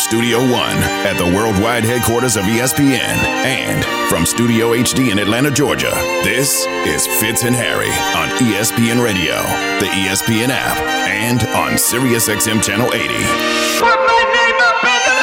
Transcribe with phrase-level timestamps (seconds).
[0.00, 5.90] Studio One at the worldwide headquarters of ESPN and from Studio HD in Atlanta, Georgia,
[6.24, 9.36] this is Fitz and Harry on ESPN Radio,
[9.78, 13.08] the ESPN app, and on SiriusXM Channel 80.
[13.78, 15.14] Put my name up in the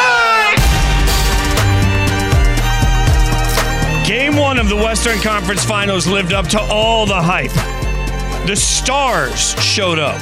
[3.97, 4.05] line!
[4.05, 7.51] Game one of the Western Conference Finals lived up to all the hype.
[8.45, 10.19] The stars showed up.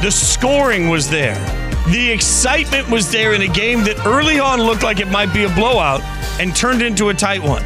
[0.00, 1.61] The scoring was there.
[1.88, 5.44] The excitement was there in a game that early on looked like it might be
[5.44, 6.00] a blowout
[6.40, 7.64] and turned into a tight one.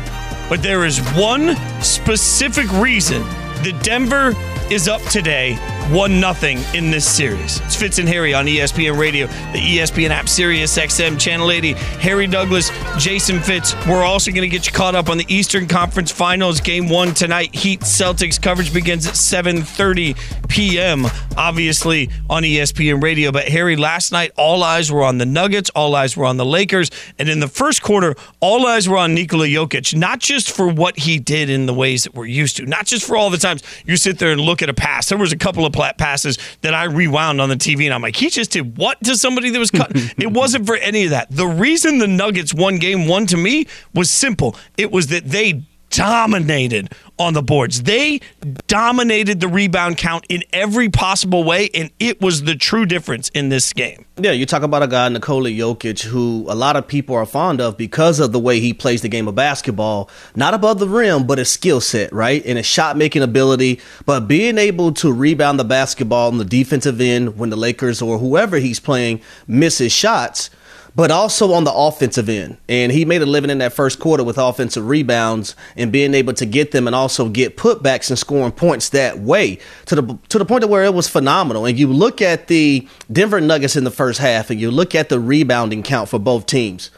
[0.48, 3.22] But there is one specific reason
[3.62, 4.32] that Denver
[4.70, 5.58] is up today,
[5.90, 7.60] 1 nothing in this series.
[7.60, 11.74] It's Fitz and Harry on ESPN Radio, the ESPN app, Sirius XM, Channel 80.
[11.74, 13.74] Harry Douglas, Jason Fitz.
[13.86, 17.14] We're also going to get you caught up on the Eastern Conference Finals, Game 1
[17.14, 17.54] tonight.
[17.54, 23.30] Heat Celtics coverage begins at 7.30 p.m., obviously on ESPN Radio.
[23.30, 26.44] But Harry, last night, all eyes were on the Nuggets, all eyes were on the
[26.44, 26.90] Lakers.
[27.18, 30.98] And in the first quarter, all eyes were on Nikola Jokic, not just for what
[30.98, 33.62] he did in the ways that we're used to, not just for all the times
[33.84, 35.08] you sit there and look at a pass.
[35.08, 38.16] There was a couple of passes that I rewound on the TV, and I'm like,
[38.16, 39.92] he just did what to somebody that was cut?
[39.94, 41.30] it wasn't for any of that.
[41.30, 44.56] The reason the Nuggets won game one to me was simple.
[44.76, 47.82] It was that they dominated on the boards.
[47.82, 48.20] They
[48.66, 53.48] dominated the rebound count in every possible way, and it was the true difference in
[53.48, 54.04] this game.
[54.18, 57.60] Yeah, you talk about a guy, Nikola Jokic, who a lot of people are fond
[57.60, 60.10] of because of the way he plays the game of basketball.
[60.34, 62.44] Not above the rim, but his skill set, right?
[62.44, 67.00] And his shot making ability, but being able to rebound the basketball on the defensive
[67.00, 70.50] end when the Lakers or whoever he's playing misses shots
[70.96, 72.56] but also on the offensive end.
[72.70, 76.32] And he made a living in that first quarter with offensive rebounds and being able
[76.32, 80.38] to get them and also get putbacks and scoring points that way to the to
[80.38, 81.66] the point of where it was phenomenal.
[81.66, 85.10] And you look at the Denver Nuggets in the first half and you look at
[85.10, 86.90] the rebounding count for both teams.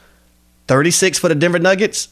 [0.69, 2.09] 36 for the Denver Nuggets,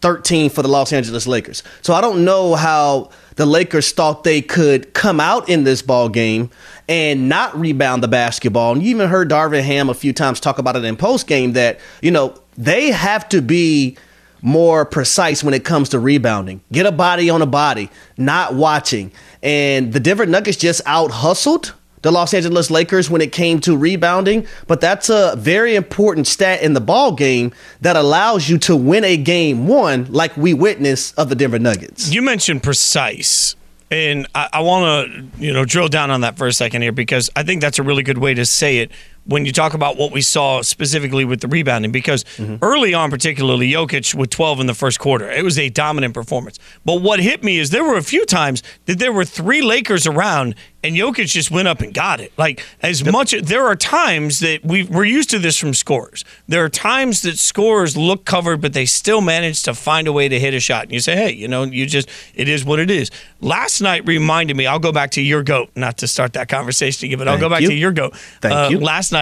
[0.00, 1.62] 13 for the Los Angeles Lakers.
[1.82, 6.08] So I don't know how the Lakers thought they could come out in this ball
[6.08, 6.50] game
[6.88, 8.72] and not rebound the basketball.
[8.72, 11.52] And you even heard Darvin Ham a few times talk about it in post game
[11.52, 13.96] that, you know, they have to be
[14.42, 16.62] more precise when it comes to rebounding.
[16.72, 19.12] Get a body on a body, not watching.
[19.40, 23.76] And the Denver Nuggets just out hustled the Los Angeles Lakers when it came to
[23.76, 28.76] rebounding, but that's a very important stat in the ball game that allows you to
[28.76, 32.12] win a game one like we witnessed of the Denver Nuggets.
[32.12, 33.56] You mentioned precise.
[33.90, 36.92] And I, I want to, you know, drill down on that for a second here
[36.92, 38.90] because I think that's a really good way to say it
[39.28, 41.92] when you talk about what we saw specifically with the rebounding.
[41.92, 42.24] Because
[42.62, 46.58] early on, particularly Jokic with 12 in the first quarter, it was a dominant performance.
[46.84, 50.06] But what hit me is there were a few times that there were three Lakers
[50.06, 52.32] around and Jokic just went up and got it.
[52.38, 56.24] Like as much there are times that we we're used to this from scorers.
[56.46, 60.28] There are times that scorers look covered, but they still manage to find a way
[60.28, 60.84] to hit a shot.
[60.84, 63.10] And you say, hey, you know, you just it is what it is.
[63.40, 64.66] Last night reminded me.
[64.66, 67.48] I'll go back to your goat, not to start that conversation again, but I'll go
[67.50, 67.68] back you.
[67.68, 68.14] to your goat.
[68.40, 68.78] Thank Uh, you.
[68.78, 69.17] Last night.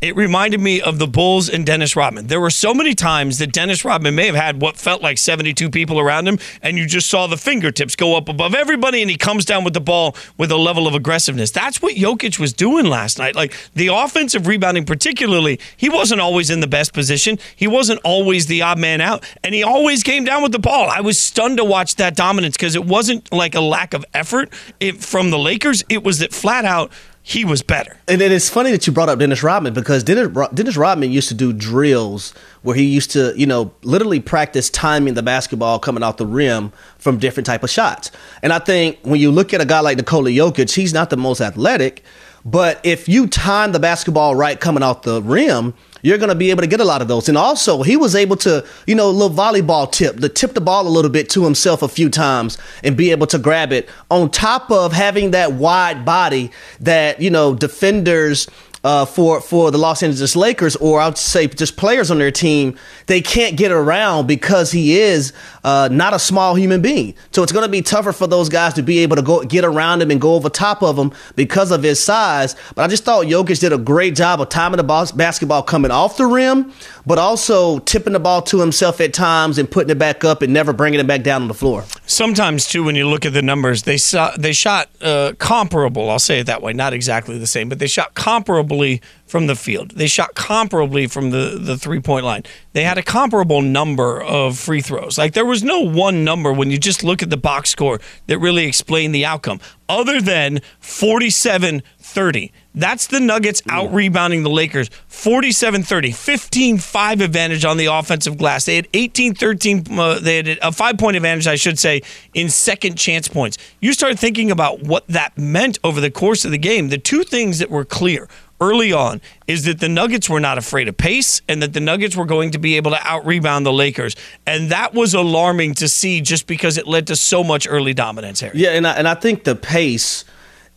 [0.00, 2.28] It reminded me of the Bulls and Dennis Rodman.
[2.28, 5.70] There were so many times that Dennis Rodman may have had what felt like 72
[5.70, 9.16] people around him, and you just saw the fingertips go up above everybody, and he
[9.16, 11.50] comes down with the ball with a level of aggressiveness.
[11.50, 13.34] That's what Jokic was doing last night.
[13.34, 17.36] Like the offensive rebounding, particularly, he wasn't always in the best position.
[17.56, 20.88] He wasn't always the odd man out, and he always came down with the ball.
[20.88, 24.54] I was stunned to watch that dominance because it wasn't like a lack of effort
[25.00, 25.82] from the Lakers.
[25.88, 26.92] It was that flat out
[27.28, 27.94] he was better.
[28.08, 31.10] And then it is funny that you brought up Dennis Rodman because Dennis, Dennis Rodman
[31.10, 35.78] used to do drills where he used to, you know, literally practice timing the basketball
[35.78, 38.10] coming off the rim from different type of shots.
[38.42, 41.18] And I think when you look at a guy like Nikola Jokic, he's not the
[41.18, 42.02] most athletic,
[42.46, 46.50] but if you time the basketball right coming off the rim, you're going to be
[46.50, 47.28] able to get a lot of those.
[47.28, 50.60] And also, he was able to, you know, a little volleyball tip, to tip the
[50.60, 53.88] ball a little bit to himself a few times and be able to grab it
[54.10, 56.50] on top of having that wide body
[56.80, 58.48] that, you know, defenders
[58.84, 62.30] uh, for for the Los Angeles Lakers, or I would say just players on their
[62.30, 62.76] team,
[63.06, 65.32] they can't get around because he is
[65.64, 67.14] uh, not a small human being.
[67.32, 69.64] So it's going to be tougher for those guys to be able to go get
[69.64, 72.54] around him and go over top of him because of his size.
[72.74, 75.90] But I just thought Jokic did a great job of timing the bas- basketball coming
[75.90, 76.72] off the rim,
[77.08, 80.52] but also tipping the ball to himself at times and putting it back up and
[80.52, 81.82] never bringing it back down on the floor.
[82.04, 86.10] Sometimes too, when you look at the numbers, they saw they shot uh, comparable.
[86.10, 89.56] I'll say it that way, not exactly the same, but they shot comparably from the
[89.56, 89.92] field.
[89.92, 92.42] They shot comparably from the the three point line.
[92.74, 95.16] They had a comparable number of free throws.
[95.16, 98.38] Like there was no one number when you just look at the box score that
[98.38, 102.52] really explained the outcome, other than 47 30.
[102.74, 108.38] That's the Nuggets out rebounding the Lakers 47 30, 15 5 advantage on the offensive
[108.38, 108.64] glass.
[108.64, 112.02] They had 18 13, uh, they had a five point advantage, I should say,
[112.34, 113.58] in second chance points.
[113.80, 116.88] You start thinking about what that meant over the course of the game.
[116.88, 118.28] The two things that were clear
[118.60, 122.16] early on is that the Nuggets were not afraid of pace and that the Nuggets
[122.16, 124.16] were going to be able to out rebound the Lakers.
[124.46, 128.40] And that was alarming to see just because it led to so much early dominance,
[128.40, 128.58] Harry.
[128.58, 130.24] Yeah, and I, and I think the pace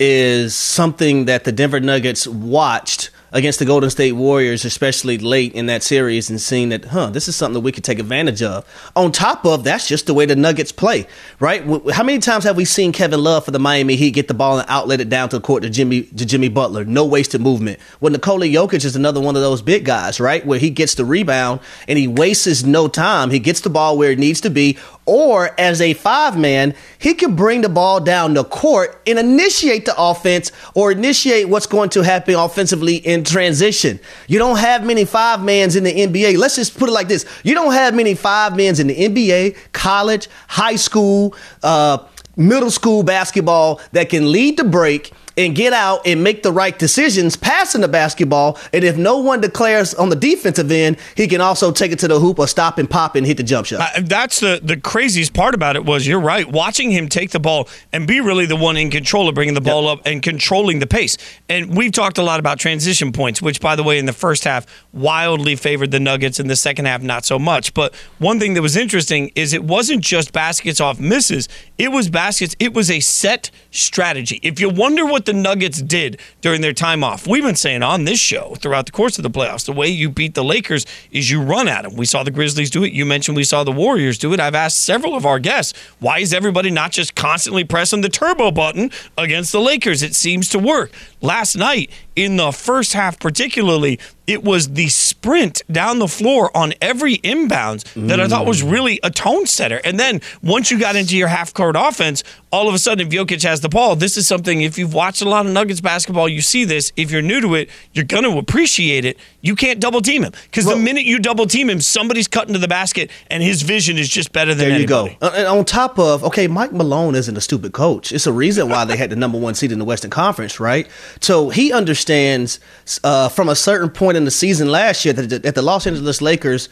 [0.03, 5.67] is something that the Denver Nuggets watched against the Golden State Warriors, especially late in
[5.67, 8.65] that series, and seeing that, huh, this is something that we could take advantage of.
[8.95, 11.07] On top of that's just the way the Nuggets play,
[11.39, 11.63] right?
[11.93, 14.59] How many times have we seen Kevin Love for the Miami Heat get the ball
[14.59, 16.83] and outlet it down to the court to Jimmy to Jimmy Butler?
[16.83, 17.79] No wasted movement.
[17.99, 20.45] Well, Nikola Jokic is another one of those big guys, right?
[20.45, 23.29] Where he gets the rebound and he wastes no time.
[23.29, 24.77] He gets the ball where it needs to be,
[25.11, 29.83] or as a five man, he can bring the ball down the court and initiate
[29.83, 33.99] the offense or initiate what's going to happen offensively in transition.
[34.29, 36.37] You don't have many five mans in the NBA.
[36.37, 39.57] Let's just put it like this you don't have many five mans in the NBA,
[39.73, 41.97] college, high school, uh,
[42.37, 46.77] middle school basketball that can lead the break and get out and make the right
[46.77, 48.57] decisions passing the basketball.
[48.73, 52.07] And if no one declares on the defensive end, he can also take it to
[52.07, 53.89] the hoop or stop and pop and hit the jump shot.
[54.01, 56.49] That's the, the craziest part about it was you're right.
[56.49, 59.61] Watching him take the ball and be really the one in control of bringing the
[59.61, 59.99] ball yep.
[59.99, 61.17] up and controlling the pace.
[61.49, 64.43] And we've talked a lot about transition points, which, by the way, in the first
[64.43, 66.39] half wildly favored the Nuggets.
[66.39, 67.73] In the second half, not so much.
[67.73, 71.47] But one thing that was interesting is it wasn't just baskets off misses.
[71.77, 72.55] It was baskets.
[72.59, 74.39] It was a set strategy.
[74.43, 77.27] If you wonder what the Nuggets did during their time off.
[77.27, 80.09] We've been saying on this show throughout the course of the playoffs, the way you
[80.09, 81.95] beat the Lakers is you run at them.
[81.95, 82.93] We saw the Grizzlies do it.
[82.93, 84.39] You mentioned we saw the Warriors do it.
[84.39, 88.51] I've asked several of our guests, why is everybody not just constantly pressing the turbo
[88.51, 90.03] button against the Lakers?
[90.03, 90.91] It seems to work.
[91.21, 96.73] Last night, in the first half, particularly, it was the sprint down the floor on
[96.81, 98.19] every inbounds that mm.
[98.19, 98.71] I thought was mm.
[98.71, 99.81] really a tone setter.
[99.83, 103.13] And then once you got into your half court offense, all of a sudden, if
[103.13, 106.29] Jokic has the ball, this is something, if you've watched a lot of Nuggets basketball,
[106.29, 106.91] you see this.
[106.95, 109.17] If you're new to it, you're going to appreciate it.
[109.41, 112.53] You can't double team him because well, the minute you double team him, somebody's cutting
[112.53, 115.17] to the basket and his vision is just better than There you anybody.
[115.19, 115.27] go.
[115.27, 118.11] And on top of, okay, Mike Malone isn't a stupid coach.
[118.11, 120.87] It's a reason why they had the number one seed in the Western Conference, right?
[121.19, 122.59] So he understands
[123.03, 126.21] uh, from a certain point in the season last year that, that the Los Angeles
[126.21, 126.69] Lakers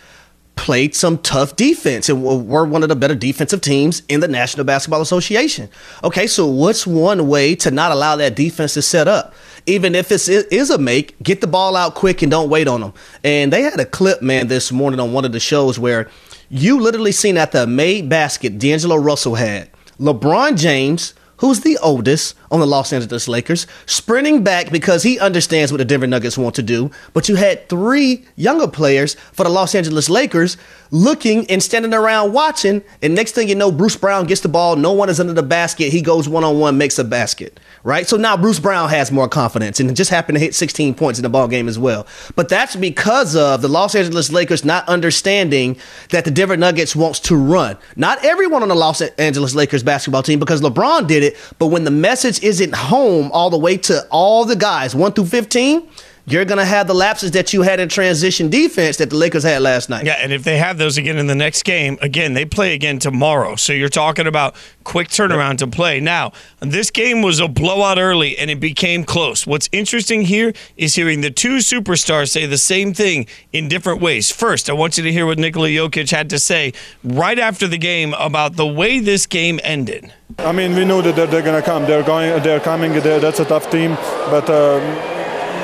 [0.56, 4.66] played some tough defense and were one of the better defensive teams in the National
[4.66, 5.70] Basketball Association.
[6.04, 9.34] Okay, so what's one way to not allow that defense to set up?
[9.66, 12.82] Even if it is a make, get the ball out quick and don't wait on
[12.82, 12.94] them.
[13.24, 16.10] And they had a clip, man, this morning on one of the shows where
[16.50, 22.36] you literally seen at the made basket D'Angelo Russell had LeBron James, who's the oldest
[22.52, 26.56] on the Los Angeles Lakers, sprinting back because he understands what the Denver Nuggets want
[26.56, 26.92] to do.
[27.14, 30.58] But you had three younger players for the Los Angeles Lakers
[30.92, 32.84] looking and standing around watching.
[33.02, 34.76] And next thing you know, Bruce Brown gets the ball.
[34.76, 35.92] No one is under the basket.
[35.92, 37.60] He goes one on one, makes a basket.
[37.84, 38.08] Right.
[38.08, 41.24] So now Bruce Brown has more confidence and just happened to hit 16 points in
[41.24, 42.06] the ball game as well.
[42.36, 45.78] But that's because of the Los Angeles Lakers not understanding
[46.10, 47.78] that the Denver Nuggets wants to run.
[47.96, 51.38] Not everyone on the Los Angeles Lakers basketball team because LeBron did it.
[51.58, 55.28] But when the message isn't home all the way to all the guys, one through
[55.28, 55.88] 15,
[56.32, 59.44] you're going to have the lapses that you had in transition defense that the Lakers
[59.44, 60.06] had last night.
[60.06, 63.00] Yeah, and if they have those again in the next game, again, they play again
[63.00, 63.56] tomorrow.
[63.56, 66.00] So you're talking about quick turnaround to play.
[66.00, 69.48] Now, this game was a blowout early and it became close.
[69.48, 74.32] What's interesting here is hearing the two superstars say the same thing in different ways.
[74.32, 76.74] First, I want you to hear what Nikola Jokic had to say
[77.04, 80.14] right after the game about the way this game ended.
[80.38, 81.86] I mean, we know that they're, they're going to come.
[81.86, 82.42] They're going.
[82.44, 82.94] They're coming.
[82.94, 83.96] They're, that's a tough team,
[84.30, 84.50] but.
[84.50, 85.19] Um,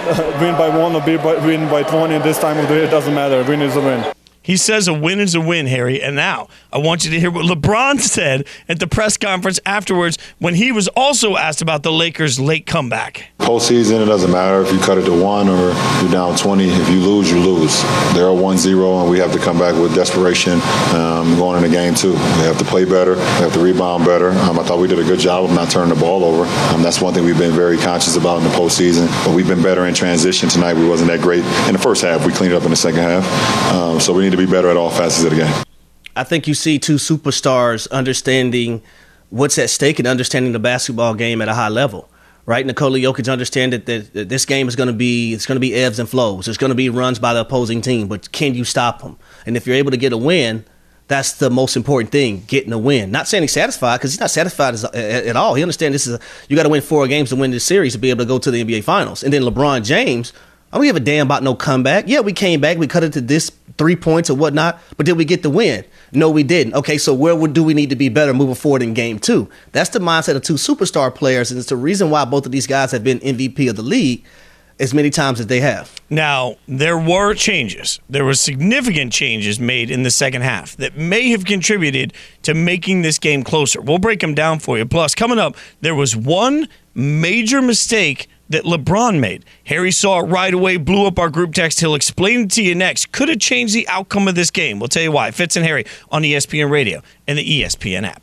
[0.39, 1.01] win by one or
[1.41, 3.43] win by 20 this time of the year, it doesn't matter.
[3.43, 4.13] Win is a win.
[4.45, 5.99] He says a win is a win, Harry.
[5.99, 10.17] And now I want you to hear what LeBron said at the press conference afterwards
[10.39, 13.29] when he was also asked about the Lakers' late comeback.
[13.39, 16.67] Postseason, it doesn't matter if you cut it to one or you're down 20.
[16.67, 17.81] If you lose, you lose.
[18.13, 20.59] They're 1 0, and we have to come back with desperation
[20.93, 22.11] um, going into game two.
[22.11, 24.31] We have to play better, we have to rebound better.
[24.31, 26.43] Um, I thought we did a good job of not turning the ball over.
[26.73, 29.07] Um, that's one thing we've been very conscious about in the postseason.
[29.23, 30.73] But we've been better in transition tonight.
[30.73, 32.25] We wasn't that great in the first half.
[32.25, 33.73] We cleaned it up in the second half.
[33.73, 35.64] Um, so we need to be better at all facets of the game.
[36.15, 38.81] I think you see two superstars understanding
[39.29, 42.09] what's at stake and understanding the basketball game at a high level.
[42.47, 45.59] Right, Nikola Jokic understand that, that this game is going to be it's going to
[45.59, 46.45] be ebbs and flows.
[46.45, 49.17] There's going to be runs by the opposing team, but can you stop them?
[49.47, 50.63] And if you're able to get a win,
[51.07, 53.11] That's the most important thing, getting a win.
[53.11, 55.53] Not saying he's satisfied because he's not satisfied as, at all.
[55.53, 56.19] He understands this is a,
[56.49, 58.39] you got to win four games to win this series to be able to go
[58.39, 59.21] to the NBA Finals.
[59.23, 60.33] And then LeBron James,
[60.75, 62.03] I don't give a damn about no comeback.
[62.09, 65.13] Yeah, we came back, we cut it to this three points or whatnot, but did
[65.13, 65.85] we get the win?
[66.11, 66.73] No, we didn't.
[66.73, 69.49] Okay, so where do we need to be better moving forward in game two?
[69.71, 72.67] That's the mindset of two superstar players, and it's the reason why both of these
[72.67, 74.25] guys have been MVP of the league
[74.77, 75.93] as many times as they have.
[76.09, 78.01] Now, there were changes.
[78.09, 83.01] There were significant changes made in the second half that may have contributed to making
[83.01, 83.79] this game closer.
[83.79, 84.85] We'll break them down for you.
[84.85, 89.45] Plus, coming up, there was one major mistake that LeBron made.
[89.65, 91.79] Harry saw it right away, blew up our group text.
[91.79, 93.11] He'll explain it to you next.
[93.11, 94.79] Could have changed the outcome of this game.
[94.79, 95.31] We'll tell you why.
[95.31, 98.21] Fitz and Harry on ESPN Radio and the ESPN app.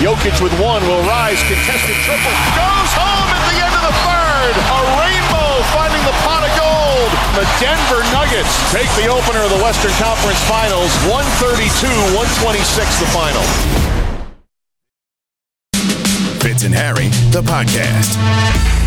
[0.00, 4.54] Jokic with one will rise, contested triple, goes home at the end of the third.
[4.60, 7.10] A rainbow finding the pot of gold.
[7.32, 13.42] The Denver Nuggets take the opener of the Western Conference Finals, 132-126 the final.
[16.40, 18.85] Fitz and Harry, the podcast.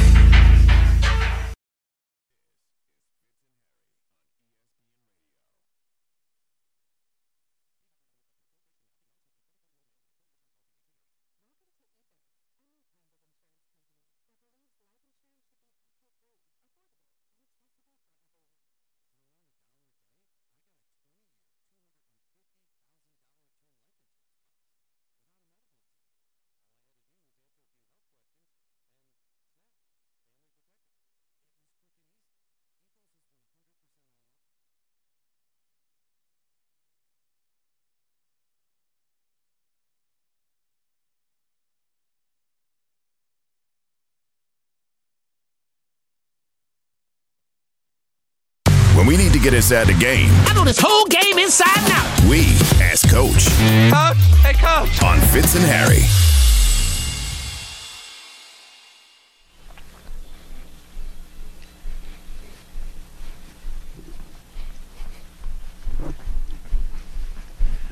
[49.00, 51.94] When we need to get inside the game, I know this whole game inside and
[51.94, 52.30] out.
[52.30, 52.42] we
[52.84, 53.48] ask Coach
[53.90, 55.02] Coach, hey coach.
[55.02, 56.02] on Fitz and Harry.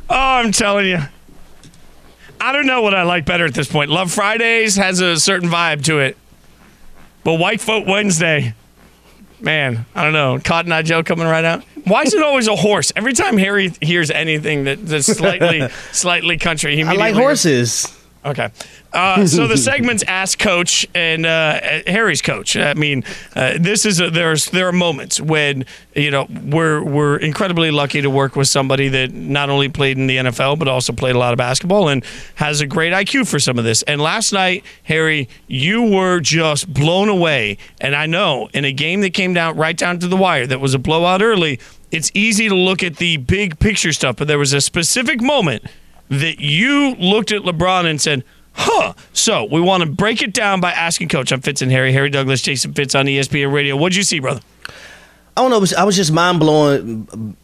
[0.10, 1.00] Oh, I'm telling you.
[2.42, 3.90] I don't know what I like better at this point.
[3.90, 6.18] Love Fridays has a certain vibe to it.
[7.24, 8.54] But White Folk Wednesday,
[9.42, 10.40] man, I don't know.
[10.44, 11.64] Cotton Eye Joe coming right out.
[11.86, 12.92] Why is it always a horse?
[12.96, 17.97] Every time Harry hears anything that, that's slightly slightly country, he I like horses.
[18.28, 18.50] Okay.
[18.92, 22.58] Uh, so the segment's Ask Coach and uh, Harry's coach.
[22.58, 23.06] I mean,
[23.36, 25.66] uh, this is a, there's there are moments when
[25.96, 30.08] you know we're we're incredibly lucky to work with somebody that not only played in
[30.08, 32.04] the NFL but also played a lot of basketball and
[32.36, 33.82] has a great IQ for some of this.
[33.84, 37.58] And last night, Harry, you were just blown away.
[37.80, 40.60] And I know in a game that came down right down to the wire that
[40.60, 44.40] was a blowout early, it's easy to look at the big picture stuff, but there
[44.40, 45.64] was a specific moment
[46.10, 48.24] that you looked at LeBron and said,
[48.54, 48.94] huh.
[49.14, 51.32] So we want to break it down by asking Coach.
[51.32, 51.94] I'm Fitz and Harry.
[51.94, 53.76] Harry Douglas, Jason Fitz on ESPN Radio.
[53.76, 54.42] What'd you see, brother?
[55.36, 55.64] I don't know.
[55.78, 57.36] I was just mind blowing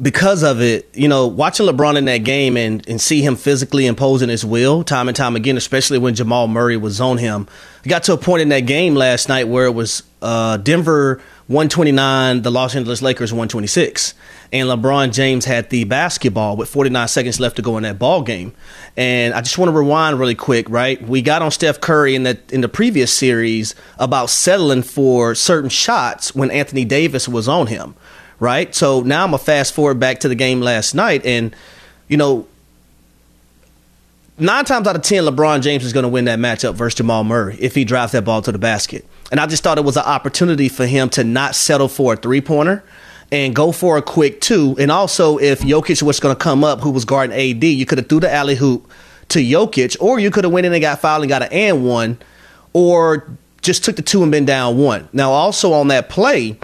[0.00, 0.88] because of it.
[0.94, 4.82] You know, watching LeBron in that game and, and see him physically imposing his will
[4.82, 7.46] time and time again, especially when Jamal Murray was on him.
[7.84, 11.22] It got to a point in that game last night where it was uh, Denver
[11.50, 14.14] 129, the Los Angeles Lakers 126.
[14.52, 18.22] And LeBron James had the basketball with 49 seconds left to go in that ball
[18.22, 18.54] game.
[18.96, 21.02] And I just want to rewind really quick, right?
[21.02, 25.70] We got on Steph Curry in that in the previous series about settling for certain
[25.70, 27.96] shots when Anthony Davis was on him,
[28.38, 28.72] right?
[28.72, 31.54] So now I'm gonna fast forward back to the game last night, and
[32.06, 32.46] you know,
[34.38, 37.24] nine times out of ten, LeBron James is going to win that matchup versus Jamal
[37.24, 39.04] Murray if he drives that ball to the basket.
[39.30, 42.16] And I just thought it was an opportunity for him to not settle for a
[42.16, 42.82] three pointer
[43.32, 44.76] and go for a quick two.
[44.78, 47.98] And also, if Jokic was going to come up, who was guarding AD, you could
[47.98, 48.90] have threw the alley hoop
[49.28, 51.84] to Jokic, or you could have went in and got fouled and got an and
[51.84, 52.18] one,
[52.72, 53.28] or
[53.62, 55.08] just took the two and been down one.
[55.12, 56.58] Now, also on that play,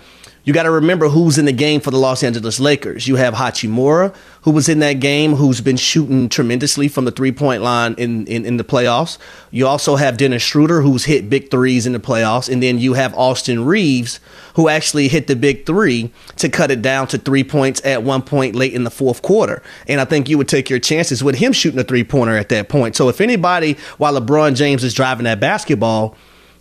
[0.47, 3.09] you got to remember who's in the game for the Los Angeles Lakers.
[3.09, 7.33] You have Hachimura, who was in that game, who's been shooting tremendously from the three
[7.33, 9.19] point line in, in, in the playoffs.
[9.51, 12.49] You also have Dennis Schroeder, who's hit big threes in the playoffs.
[12.49, 14.21] And then you have Austin Reaves,
[14.55, 18.23] who actually hit the big three to cut it down to three points at one
[18.23, 19.65] point late in the fourth quarter.
[19.89, 22.51] And I think you would take your chances with him shooting a three pointer at
[22.51, 22.95] that point.
[22.95, 26.17] So if anybody, while LeBron James is driving that basketball,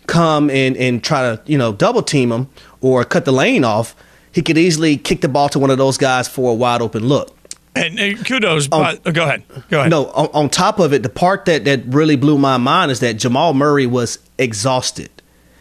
[0.08, 2.48] come and, and try to, you know, double team him
[2.82, 3.96] or cut the lane off,
[4.32, 7.08] he could easily kick the ball to one of those guys for a wide open
[7.08, 7.36] look.
[7.76, 8.68] And, and kudos.
[8.68, 9.44] but, uh, go ahead.
[9.70, 9.92] Go ahead.
[9.92, 13.02] No, on, on top of it, the part that, that really blew my mind is
[13.02, 15.10] that Jamal Murray was exhausted.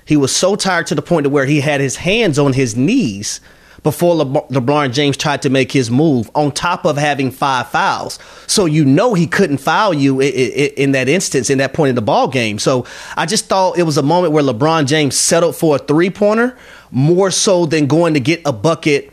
[0.05, 2.77] He was so tired to the point to where he had his hands on his
[2.77, 3.41] knees
[3.85, 8.19] before Le- LeBron James tried to make his move, on top of having five fouls.
[8.49, 11.95] So you know he couldn't foul you in, in, that instance, in that point in
[11.95, 12.59] the ball game.
[12.59, 12.87] So
[13.17, 16.57] I just thought it was a moment where LeBron James settled for a three pointer
[16.91, 19.12] more so than going to get a bucket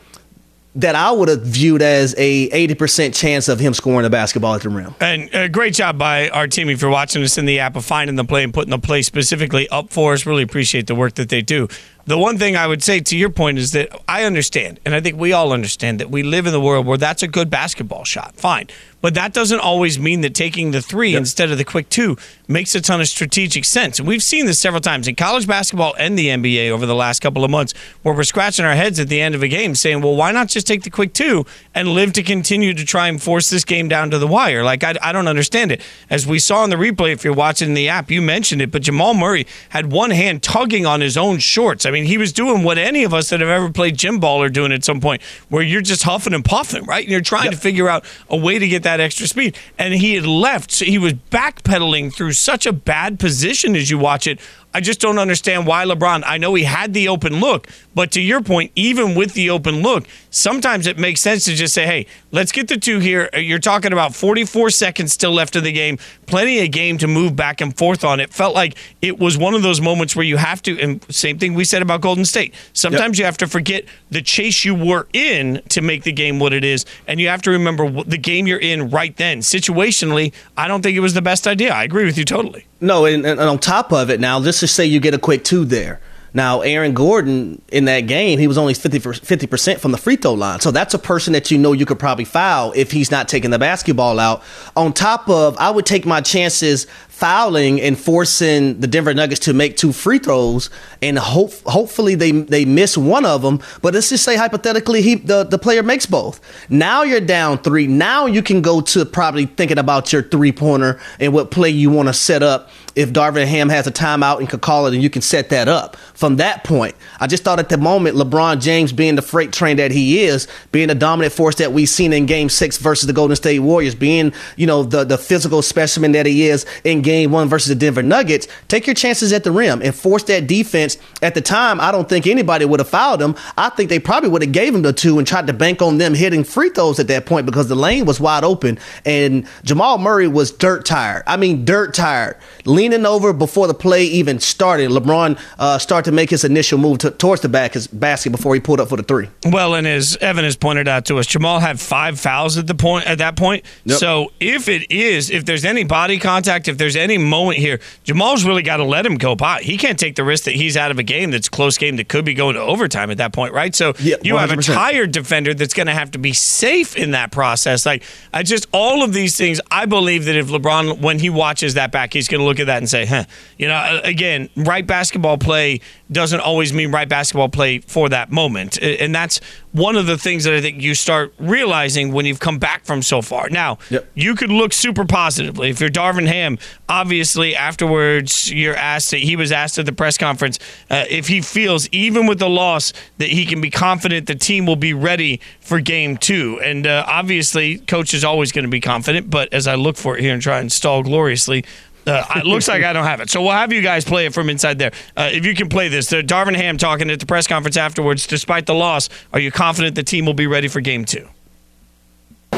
[0.74, 4.62] that I would have viewed as a 80% chance of him scoring the basketball at
[4.62, 4.94] the rim.
[5.00, 7.84] And uh, great job by our team if you're watching us in the app of
[7.84, 10.24] finding the play and putting the play specifically up for us.
[10.24, 11.68] Really appreciate the work that they do.
[12.04, 15.00] The one thing I would say to your point is that I understand, and I
[15.00, 18.04] think we all understand that we live in the world where that's a good basketball
[18.04, 18.34] shot.
[18.34, 18.68] Fine.
[19.02, 21.18] But that doesn't always mean that taking the three yep.
[21.18, 22.16] instead of the quick two
[22.46, 23.98] makes a ton of strategic sense.
[23.98, 27.20] And we've seen this several times in college basketball and the NBA over the last
[27.20, 30.02] couple of months where we're scratching our heads at the end of a game saying,
[30.02, 31.44] well, why not just take the quick two
[31.74, 34.62] and live to continue to try and force this game down to the wire?
[34.62, 35.82] Like, I, I don't understand it.
[36.08, 38.82] As we saw in the replay, if you're watching the app, you mentioned it, but
[38.82, 41.84] Jamal Murray had one hand tugging on his own shorts.
[41.86, 44.42] I mean, he was doing what any of us that have ever played gym ball
[44.42, 47.04] are doing at some point, where you're just huffing and puffing, right?
[47.04, 47.54] And you're trying yep.
[47.54, 49.56] to figure out a way to get that extra speed.
[49.78, 53.98] And he had left, so he was backpedaling through such a bad position as you
[53.98, 54.40] watch it
[54.74, 56.22] I just don't understand why LeBron.
[56.24, 59.82] I know he had the open look, but to your point, even with the open
[59.82, 63.28] look, sometimes it makes sense to just say, hey, let's get the two here.
[63.34, 67.06] Uh, you're talking about 44 seconds still left of the game, plenty of game to
[67.06, 68.18] move back and forth on.
[68.18, 71.38] It felt like it was one of those moments where you have to, and same
[71.38, 72.54] thing we said about Golden State.
[72.72, 73.22] Sometimes yep.
[73.22, 76.64] you have to forget the chase you were in to make the game what it
[76.64, 79.40] is, and you have to remember the game you're in right then.
[79.40, 81.72] Situationally, I don't think it was the best idea.
[81.72, 82.66] I agree with you totally.
[82.82, 85.44] No, and, and on top of it, now let's just say you get a quick
[85.44, 86.00] two there.
[86.34, 90.32] Now, Aaron Gordon in that game, he was only 50 percent from the free throw
[90.32, 90.60] line.
[90.60, 93.50] So that's a person that you know you could probably foul if he's not taking
[93.50, 94.42] the basketball out.
[94.74, 96.86] On top of, I would take my chances
[97.22, 102.32] fouling and forcing the Denver Nuggets to make two free throws, and hope hopefully they
[102.32, 103.60] they miss one of them.
[103.80, 106.40] But let's just say hypothetically he the, the player makes both.
[106.68, 107.86] Now you're down three.
[107.86, 111.90] Now you can go to probably thinking about your three pointer and what play you
[111.90, 112.70] want to set up.
[112.94, 115.68] If Darvin Ham has a timeout and could call it, and you can set that
[115.68, 116.94] up from that point.
[117.20, 120.46] I just thought at the moment LeBron James being the freight train that he is,
[120.70, 123.94] being the dominant force that we've seen in Game Six versus the Golden State Warriors,
[123.94, 127.74] being you know the the physical specimen that he is in Game one versus the
[127.74, 130.96] Denver Nuggets, take your chances at the rim and force that defense.
[131.22, 133.34] At the time, I don't think anybody would have fouled him.
[133.56, 135.98] I think they probably would have gave him the two and tried to bank on
[135.98, 139.98] them hitting free throws at that point because the lane was wide open and Jamal
[139.98, 141.22] Murray was dirt tired.
[141.26, 142.36] I mean, dirt tired,
[142.82, 144.90] leaning over before the play even started.
[144.90, 148.54] LeBron uh, started to make his initial move to, towards the back his basket before
[148.54, 149.28] he pulled up for the three.
[149.46, 152.74] Well, and as Evan has pointed out to us, Jamal had five fouls at the
[152.74, 153.64] point at that point.
[153.84, 153.98] Yep.
[153.98, 158.44] So if it is, if there's any body contact, if there's any moment here, Jamal's
[158.44, 159.62] really got to let him go by.
[159.62, 162.08] He can't take the risk that he's out of a game that's close game that
[162.08, 163.74] could be going to overtime at that point, right?
[163.74, 167.12] So yeah, you have a tired defender that's going to have to be safe in
[167.12, 167.86] that process.
[167.86, 169.60] Like I just all of these things.
[169.70, 172.66] I believe that if LeBron, when he watches that back, he's going to look at
[172.66, 173.24] that and say, "Huh."
[173.58, 175.80] You know, again, right basketball play
[176.10, 179.40] doesn't always mean right basketball play for that moment, and that's
[179.72, 183.02] one of the things that I think you start realizing when you've come back from
[183.02, 183.48] so far.
[183.48, 184.08] Now, yep.
[184.14, 185.70] you could look super positively.
[185.70, 186.58] If you're Darvin Ham,
[186.88, 190.58] obviously afterwards you're asked, he was asked at the press conference
[190.90, 194.66] uh, if he feels, even with the loss, that he can be confident the team
[194.66, 196.60] will be ready for game two.
[196.62, 200.18] And uh, obviously, coach is always going to be confident, but as I look for
[200.18, 201.64] it here and try and stall gloriously,
[202.06, 203.30] uh, it looks like I don't have it.
[203.30, 204.92] So we'll have you guys play it from inside there.
[205.16, 208.26] Uh, if you can play this, uh, Darvin Ham talking at the press conference afterwards,
[208.26, 211.28] despite the loss, are you confident the team will be ready for game two?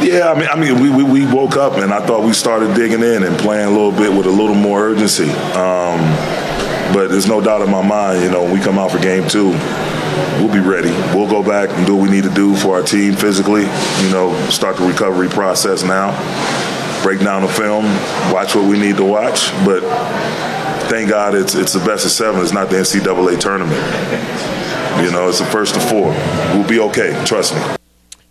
[0.01, 2.75] Yeah, I mean, I mean, we, we, we woke up and I thought we started
[2.75, 5.31] digging in and playing a little bit with a little more urgency.
[5.31, 6.01] Um,
[6.93, 9.27] but there's no doubt in my mind, you know, when we come out for game
[9.29, 9.51] two,
[10.41, 10.91] we'll be ready.
[11.17, 13.63] We'll go back and do what we need to do for our team physically.
[13.63, 16.11] You know, start the recovery process now
[17.05, 17.85] break down the film,
[18.33, 19.53] watch what we need to watch.
[19.65, 19.83] But
[20.89, 22.41] thank God it's it's the best of seven.
[22.41, 23.81] It's not the NCAA tournament.
[25.05, 26.09] You know, it's the first of four.
[26.55, 27.23] We'll be okay.
[27.27, 27.84] Trust me.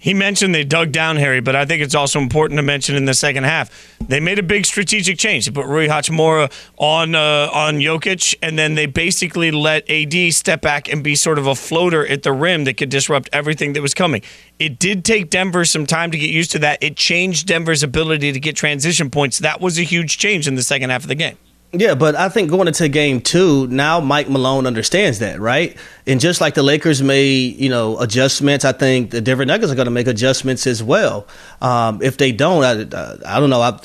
[0.03, 3.05] He mentioned they dug down Harry, but I think it's also important to mention in
[3.05, 5.45] the second half they made a big strategic change.
[5.45, 10.61] They put Rui Hachimura on uh, on Jokic, and then they basically let AD step
[10.61, 13.81] back and be sort of a floater at the rim that could disrupt everything that
[13.81, 14.21] was coming.
[14.59, 16.83] It did take Denver some time to get used to that.
[16.83, 19.39] It changed Denver's ability to get transition points.
[19.39, 21.37] That was a huge change in the second half of the game.
[21.75, 25.75] Yeah, but I think going into game two, now Mike Malone understands that, right?
[26.05, 29.75] And just like the Lakers made, you know, adjustments, I think the Denver Nuggets are
[29.75, 31.27] going to make adjustments as well.
[31.61, 32.73] Um, if they don't, I,
[33.25, 33.61] I don't know.
[33.61, 33.79] I,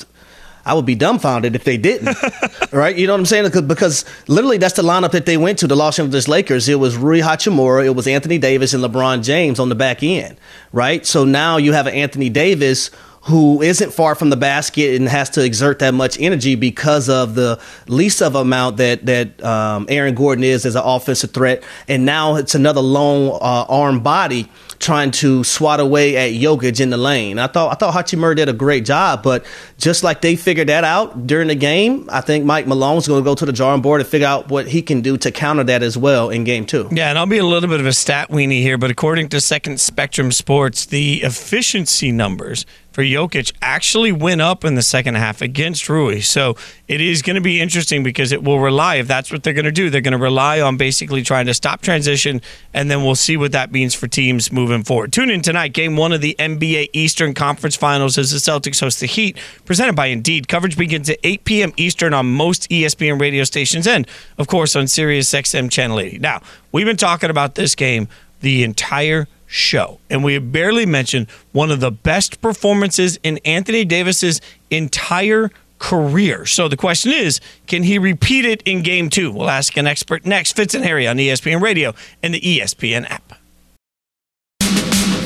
[0.65, 2.15] I would be dumbfounded if they didn't.
[2.71, 2.95] right?
[2.95, 3.49] You know what I'm saying?
[3.65, 6.69] Because literally that's the lineup that they went to, the Los Angeles Lakers.
[6.69, 10.37] It was Rui Hachimura, it was Anthony Davis, and LeBron James on the back end.
[10.71, 11.07] Right?
[11.07, 12.91] So now you have an Anthony Davis
[13.23, 17.35] who isn't far from the basket and has to exert that much energy because of
[17.35, 22.05] the least of amount that that um, Aaron Gordon is as an offensive threat, and
[22.05, 26.97] now it's another long uh, arm body trying to swat away at Jokic in the
[26.97, 27.37] lane.
[27.37, 29.45] I thought I thought Hachimura did a great job, but
[29.77, 33.25] just like they figured that out during the game, I think Mike Malone's going to
[33.25, 35.83] go to the drawing board and figure out what he can do to counter that
[35.83, 36.87] as well in game two.
[36.91, 39.41] Yeah, and I'll be a little bit of a stat weenie here, but according to
[39.41, 45.41] Second Spectrum Sports, the efficiency numbers for Jokic actually went up in the second half
[45.41, 46.21] against Rui.
[46.21, 46.55] So
[46.87, 49.65] it is going to be interesting because it will rely, if that's what they're going
[49.65, 52.41] to do, they're going to rely on basically trying to stop transition,
[52.73, 55.13] and then we'll see what that means for teams moving forward.
[55.13, 58.99] Tune in tonight, game one of the NBA Eastern Conference Finals as the Celtics host
[58.99, 60.47] the Heat, presented by Indeed.
[60.47, 61.73] Coverage begins at 8 p.m.
[61.77, 66.19] Eastern on most ESPN radio stations and, of course, on Sirius XM Channel 80.
[66.19, 68.07] Now, we've been talking about this game
[68.41, 69.99] the entire show.
[70.09, 76.45] And we barely mentioned one of the best performances in Anthony Davis's entire career.
[76.45, 79.31] So the question is, can he repeat it in game two?
[79.31, 80.55] We'll ask an expert next.
[80.55, 83.33] Fitz and Harry on ESPN Radio and the ESPN app.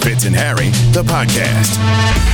[0.01, 2.32] Fitz and Harry, the podcast.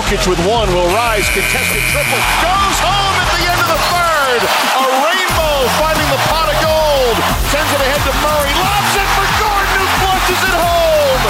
[0.00, 4.40] Jokic with one will rise, contested triple, goes home at the end of the third.
[4.80, 7.16] A rainbow finding the pot of gold.
[7.52, 11.24] Sends it ahead to Murray, lobs it for Gordon who flushes it home.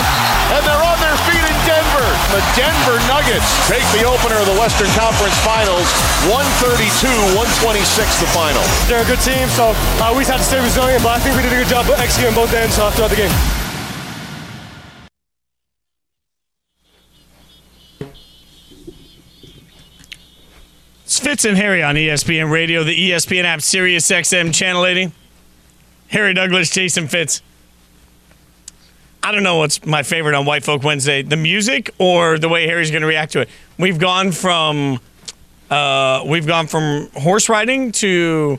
[0.54, 2.06] And they're on their feet in Denver.
[2.30, 5.90] The Denver Nuggets take the opener of the Western Conference Finals,
[6.30, 8.62] 132-126 the final.
[8.86, 11.34] They're a good team, so uh, we just had to stay resilient, but I think
[11.34, 13.34] we did a good job executing both ends uh, throughout the game.
[21.20, 25.12] Fitz and Harry on ESPN Radio, the ESPN app, Sirius XM Channel 80.
[26.08, 27.42] Harry Douglas, Jason Fitz.
[29.22, 32.66] I don't know what's my favorite on White Folk Wednesday, the music or the way
[32.66, 33.50] Harry's going to react to it.
[33.78, 34.98] We've gone from
[35.70, 38.58] uh, we've gone from horse riding to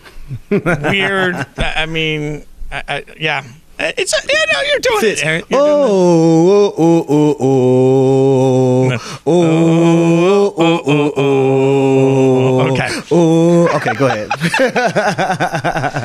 [0.52, 1.36] weird.
[1.58, 3.44] I mean, I, I, yeah,
[3.82, 5.22] Uh, it's a, yeah, no, you're doing Fitz.
[5.22, 5.26] it.
[5.26, 5.44] Harry.
[5.50, 8.92] You're oh, oh, oh, oh oh.
[9.26, 12.90] oh, oh, oh, oh, oh, oh, oh, Okay.
[13.10, 14.30] Oh, okay, go ahead.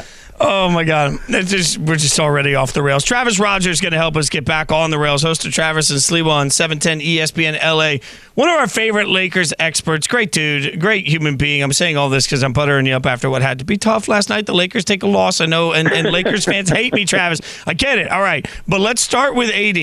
[0.77, 1.19] My God!
[1.31, 3.03] It's just, we're just already off the rails.
[3.03, 5.23] Travis Rodgers is going to help us get back on the rails.
[5.23, 8.07] Host of Travis and Sliwa on 710 ESPN LA.
[8.35, 10.07] One of our favorite Lakers experts.
[10.07, 11.63] Great dude, great human being.
[11.63, 14.07] I'm saying all this because I'm buttering you up after what had to be tough
[14.07, 14.45] last night.
[14.45, 15.41] The Lakers take a loss.
[15.41, 17.41] I know, and, and Lakers fans hate me, Travis.
[17.67, 18.11] I get it.
[18.11, 19.79] All right, but let's start with AD.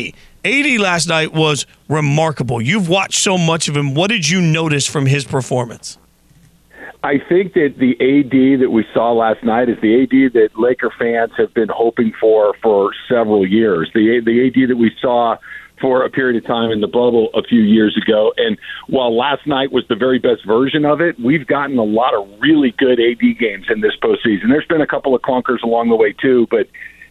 [0.45, 2.61] AD last night was remarkable.
[2.61, 3.95] You've watched so much of him.
[3.95, 5.97] What did you notice from his performance?
[7.03, 10.89] I think that the AD that we saw last night is the AD that Laker
[10.97, 13.91] fans have been hoping for for several years.
[13.93, 15.35] The the AD that we saw
[15.81, 18.31] for a period of time in the bubble a few years ago.
[18.37, 22.13] And while last night was the very best version of it, we've gotten a lot
[22.13, 24.47] of really good AD games in this postseason.
[24.47, 26.67] There's been a couple of clunkers along the way too, but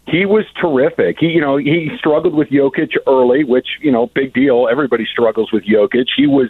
[0.07, 1.19] he was terrific.
[1.21, 4.69] He, you know, he struggled with Jokic early, which you know, big deal.
[4.71, 6.07] Everybody struggles with Jokic.
[6.17, 6.49] He was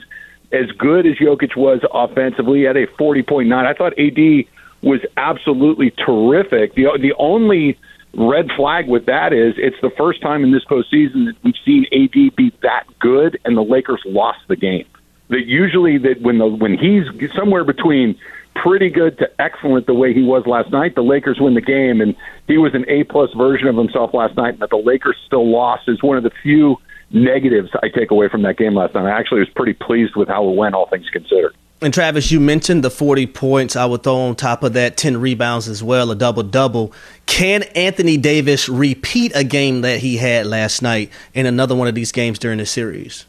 [0.53, 3.53] as good as Jokic was offensively at a 40.9.
[3.53, 4.47] I thought AD
[4.83, 6.75] was absolutely terrific.
[6.75, 7.79] The the only
[8.15, 11.87] red flag with that is it's the first time in this postseason that we've seen
[11.93, 14.87] AD be that good and the Lakers lost the game.
[15.29, 18.19] That usually that when the when he's somewhere between
[18.55, 22.01] pretty good to excellent the way he was last night, the Lakers win the game
[22.01, 22.15] and
[22.49, 25.89] he was an A plus version of himself last night, but the Lakers still lost
[25.89, 26.77] is one of the few
[27.13, 29.07] negatives I take away from that game last night.
[29.07, 31.55] I actually was pretty pleased with how it went, all things considered.
[31.83, 33.75] And Travis, you mentioned the 40 points.
[33.75, 36.93] I would throw on top of that 10 rebounds as well, a double double.
[37.27, 41.97] Can Anthony Davis repeat a game that he had last night in another one of
[41.97, 43.27] these games during the series?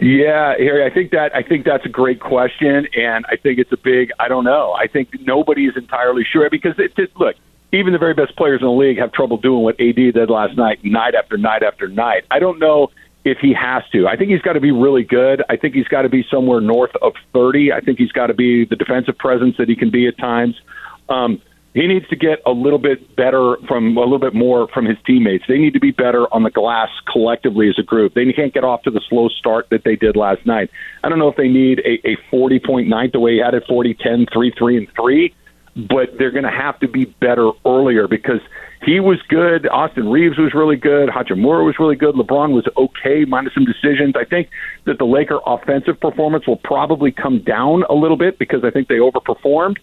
[0.00, 3.70] Yeah, Harry, I think that I think that's a great question, and I think it's
[3.70, 4.10] a big.
[4.18, 4.72] I don't know.
[4.72, 7.36] I think nobody is entirely sure because it, it look
[7.72, 10.56] even the very best players in the league have trouble doing what AD did last
[10.56, 12.24] night, night after night after night.
[12.30, 12.90] I don't know
[13.24, 14.06] if he has to.
[14.06, 15.42] I think he's got to be really good.
[15.48, 17.72] I think he's got to be somewhere north of 30.
[17.72, 20.60] I think he's got to be the defensive presence that he can be at times.
[21.08, 21.40] Um,
[21.74, 24.98] he needs to get a little bit better from a little bit more from his
[25.06, 25.44] teammates.
[25.48, 28.12] They need to be better on the glass collectively as a group.
[28.12, 30.70] They can't get off to the slow start that they did last night.
[31.02, 33.54] I don't know if they need a, a 40 point night the way he had
[33.54, 35.34] it 40 10 3 3 and 3,
[35.74, 38.40] but they're going to have to be better earlier because
[38.82, 39.66] he was good.
[39.68, 41.08] Austin Reaves was really good.
[41.08, 42.14] Hachimura was really good.
[42.14, 44.14] LeBron was okay, minus some decisions.
[44.16, 44.50] I think
[44.84, 48.88] that the Laker offensive performance will probably come down a little bit because I think
[48.88, 49.78] they overperformed.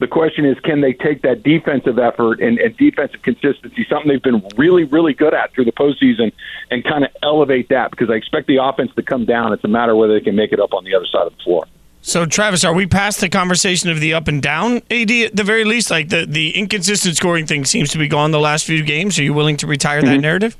[0.00, 4.22] The question is, can they take that defensive effort and, and defensive consistency, something they've
[4.22, 6.32] been really, really good at through the postseason,
[6.70, 7.90] and kind of elevate that?
[7.90, 9.52] Because I expect the offense to come down.
[9.52, 11.42] It's a matter whether they can make it up on the other side of the
[11.44, 11.66] floor.
[12.06, 15.42] So, Travis, are we past the conversation of the up and down AD at the
[15.42, 15.90] very least?
[15.90, 19.18] Like the, the inconsistent scoring thing seems to be gone the last few games.
[19.18, 20.20] Are you willing to retire that mm-hmm.
[20.20, 20.54] narrative?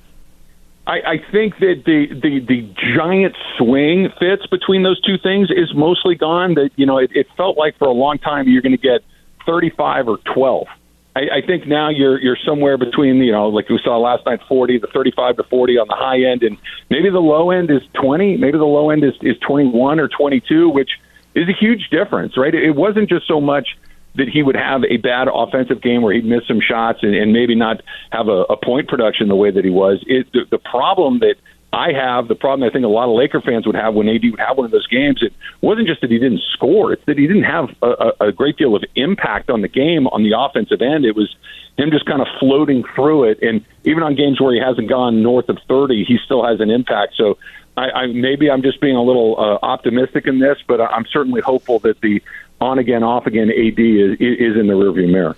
[0.86, 5.74] I, I think that the, the the giant swing Fitz between those two things is
[5.74, 6.54] mostly gone.
[6.54, 9.02] That you know, it, it felt like for a long time you're going to get
[9.44, 10.66] 35 or 12.
[11.14, 14.40] I, I think now you're you're somewhere between you know like we saw last night
[14.48, 16.56] 40 the 35 to 40 on the high end and
[16.88, 20.70] maybe the low end is 20 maybe the low end is is 21 or 22
[20.70, 20.90] which
[21.34, 22.54] is a huge difference, right?
[22.54, 23.76] It wasn't just so much
[24.16, 27.32] that he would have a bad offensive game where he'd miss some shots and, and
[27.32, 30.04] maybe not have a, a point production the way that he was.
[30.06, 31.34] It, the, the problem that
[31.74, 34.22] I have, the problem I think a lot of Laker fans would have when AD
[34.22, 37.18] would have one of those games, it wasn't just that he didn't score; it's that
[37.18, 40.80] he didn't have a, a great deal of impact on the game on the offensive
[40.80, 41.04] end.
[41.04, 41.34] It was
[41.76, 45.22] him just kind of floating through it, and even on games where he hasn't gone
[45.22, 47.14] north of 30, he still has an impact.
[47.16, 47.38] So
[47.76, 51.40] I, I maybe I'm just being a little uh, optimistic in this, but I'm certainly
[51.40, 52.22] hopeful that the
[52.60, 55.36] on again, off again AD is, is in the rearview mirror.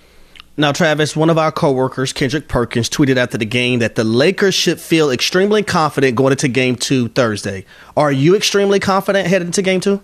[0.59, 4.55] Now, Travis, one of our coworkers, Kendrick Perkins, tweeted after the game that the Lakers
[4.55, 7.65] should feel extremely confident going into Game Two Thursday.
[7.95, 10.01] Are you extremely confident heading into Game Two?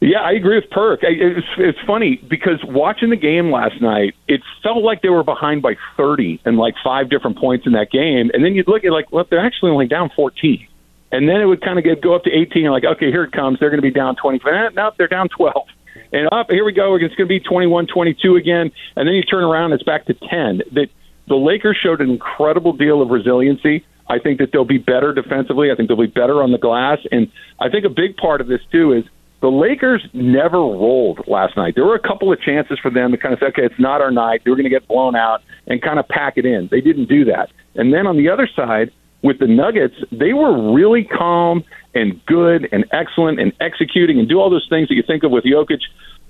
[0.00, 1.00] Yeah, I agree with Perk.
[1.02, 5.62] It's, it's funny because watching the game last night, it felt like they were behind
[5.62, 8.92] by 30 and like five different points in that game, and then you'd look at
[8.92, 10.68] like, well, they're actually only down 14
[11.12, 12.70] and then it would kind of get go up to 18.
[12.70, 13.58] Like, okay, here it comes.
[13.60, 14.40] They're going to be down 20.
[14.44, 15.66] Eh, no, they're down 12.
[16.12, 16.94] And up here we go.
[16.96, 18.70] It's going to be 21, 22 again.
[18.96, 20.62] And then you turn around, it's back to 10.
[20.72, 20.88] That
[21.28, 23.84] the Lakers showed an incredible deal of resiliency.
[24.08, 25.70] I think that they'll be better defensively.
[25.72, 26.98] I think they'll be better on the glass.
[27.10, 29.04] And I think a big part of this too is
[29.40, 31.74] the Lakers never rolled last night.
[31.74, 34.00] There were a couple of chances for them to kind of say, okay, it's not
[34.00, 34.42] our night.
[34.46, 36.68] Were going to get blown out and kind of pack it in.
[36.70, 37.50] They didn't do that.
[37.74, 38.92] And then on the other side,
[39.26, 44.40] with the Nuggets, they were really calm and good and excellent and executing and do
[44.40, 45.80] all those things that you think of with Jokic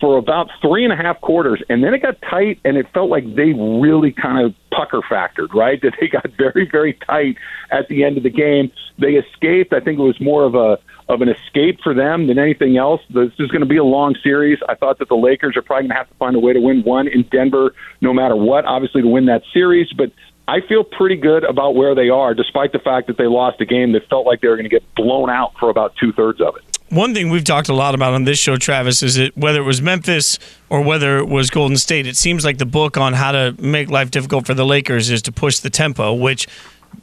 [0.01, 3.09] for about three and a half quarters, and then it got tight, and it felt
[3.09, 5.81] like they really kind of pucker factored, right?
[5.87, 7.37] That they got very, very tight
[7.71, 8.73] at the end of the game.
[8.99, 9.73] They escaped.
[9.73, 10.79] I think it was more of a
[11.09, 13.01] of an escape for them than anything else.
[13.11, 14.59] This is going to be a long series.
[14.69, 16.61] I thought that the Lakers are probably going to have to find a way to
[16.61, 18.65] win one in Denver, no matter what.
[18.65, 20.11] Obviously, to win that series, but
[20.49, 23.65] I feel pretty good about where they are, despite the fact that they lost a
[23.65, 26.41] game that felt like they were going to get blown out for about two thirds
[26.41, 26.63] of it.
[26.89, 29.65] One thing we've talked a lot about on this show, Travis, is that whether it
[29.65, 30.39] was Memphis
[30.71, 33.91] or whether it was Golden State, it seems like the book on how to make
[33.91, 36.47] life difficult for the Lakers is to push the tempo, which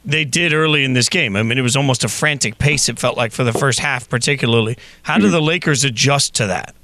[0.06, 1.36] they did early in this game.
[1.36, 4.08] I mean, it was almost a frantic pace, it felt like, for the first half,
[4.08, 4.78] particularly.
[5.02, 5.32] How do mm-hmm.
[5.32, 6.74] the Lakers adjust to that?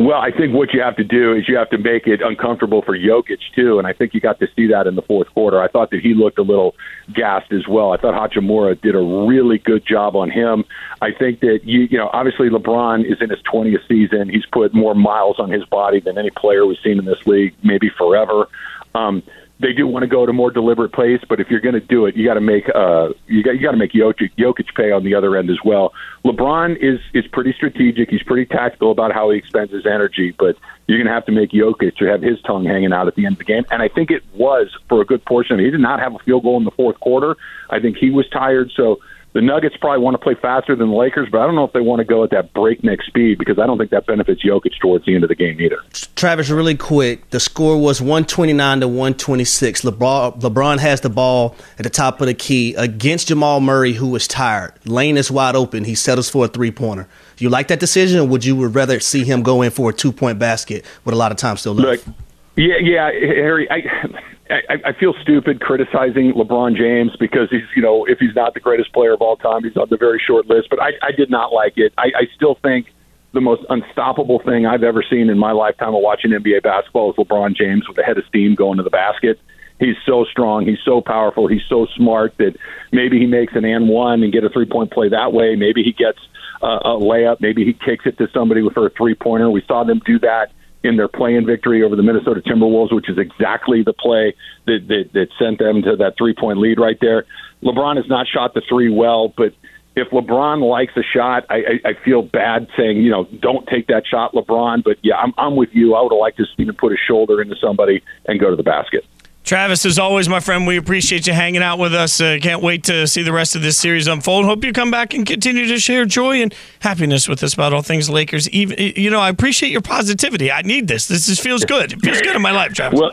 [0.00, 2.80] Well, I think what you have to do is you have to make it uncomfortable
[2.80, 5.60] for Jokic too, and I think you got to see that in the fourth quarter.
[5.60, 6.74] I thought that he looked a little
[7.14, 7.92] gassed as well.
[7.92, 10.64] I thought Hachimura did a really good job on him.
[11.02, 14.30] I think that you you know obviously LeBron is in his 20th season.
[14.30, 17.54] He's put more miles on his body than any player we've seen in this league,
[17.62, 18.48] maybe forever.
[18.94, 19.22] Um,
[19.60, 22.06] they do want to go to more deliberate pace, but if you're going to do
[22.06, 24.90] it, you got to make uh, you got you got to make Jokic, Jokic pay
[24.90, 25.92] on the other end as well.
[26.24, 28.08] LeBron is is pretty strategic.
[28.08, 31.32] He's pretty tactical about how he expends his energy, but you're going to have to
[31.32, 33.64] make Jokic to have his tongue hanging out at the end of the game.
[33.70, 35.54] And I think it was for a good portion.
[35.54, 35.64] Of it.
[35.66, 37.36] He did not have a field goal in the fourth quarter.
[37.68, 39.00] I think he was tired, so
[39.32, 41.72] the Nuggets probably want to play faster than the Lakers, but I don't know if
[41.72, 44.78] they want to go at that breakneck speed because I don't think that benefits Jokic
[44.80, 45.78] towards the end of the game either.
[46.16, 49.82] Travis, really quick, the score was 129 to 126.
[49.82, 54.08] LeBron, LeBron has the ball at the top of the key against Jamal Murray, who
[54.08, 54.72] was tired.
[54.84, 55.84] Lane is wide open.
[55.84, 57.06] He settles for a three pointer.
[57.36, 59.92] Do you like that decision, or would you rather see him go in for a
[59.92, 62.06] two point basket with a lot of time still left?
[62.06, 62.16] Look,
[62.56, 63.70] yeah, yeah, Harry.
[63.70, 68.54] I, I, I feel stupid criticizing LeBron James because he's, you know, if he's not
[68.54, 70.68] the greatest player of all time, he's on the very short list.
[70.70, 71.92] But I, I did not like it.
[71.96, 72.86] I, I still think
[73.32, 77.16] the most unstoppable thing I've ever seen in my lifetime of watching NBA basketball is
[77.16, 79.38] LeBron James with a head of steam going to the basket.
[79.78, 80.66] He's so strong.
[80.66, 81.46] He's so powerful.
[81.46, 82.54] He's so smart that
[82.92, 85.56] maybe he makes an and one and get a three point play that way.
[85.56, 86.18] Maybe he gets
[86.60, 87.40] a, a layup.
[87.40, 89.48] Maybe he kicks it to somebody for a three pointer.
[89.48, 93.18] We saw them do that in their play-in victory over the Minnesota Timberwolves, which is
[93.18, 94.34] exactly the play
[94.66, 97.26] that, that, that sent them to that three-point lead right there.
[97.62, 99.52] LeBron has not shot the three well, but
[99.96, 103.88] if LeBron likes a shot, I, I, I feel bad saying, you know, don't take
[103.88, 104.84] that shot, LeBron.
[104.84, 105.94] But yeah, I'm, I'm with you.
[105.94, 108.56] I would have liked to see him put his shoulder into somebody and go to
[108.56, 109.04] the basket.
[109.42, 112.20] Travis, as always, my friend, we appreciate you hanging out with us.
[112.20, 114.44] Uh, can't wait to see the rest of this series unfold.
[114.44, 117.82] Hope you come back and continue to share joy and happiness with us about all
[117.82, 118.48] things Lakers.
[118.50, 120.52] Even, you know, I appreciate your positivity.
[120.52, 121.08] I need this.
[121.08, 121.92] This just feels good.
[121.92, 123.00] It feels good in my life, Travis.
[123.00, 123.12] Well,